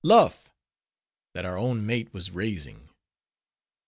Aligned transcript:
Luff!_ 0.03 0.49
that 1.35 1.45
our 1.45 1.59
own 1.59 1.85
mate, 1.85 2.11
was 2.11 2.31
raising. 2.31 2.89